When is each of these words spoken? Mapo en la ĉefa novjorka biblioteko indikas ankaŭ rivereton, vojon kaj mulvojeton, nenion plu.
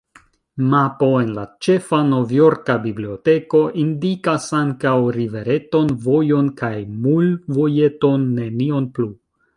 Mapo 0.69 1.09
en 1.23 1.27
la 1.39 1.43
ĉefa 1.65 1.99
novjorka 2.13 2.77
biblioteko 2.87 3.61
indikas 3.83 4.49
ankaŭ 4.63 4.97
rivereton, 5.19 5.93
vojon 6.07 6.49
kaj 6.63 6.75
mulvojeton, 7.07 8.25
nenion 8.41 8.95
plu. 8.99 9.13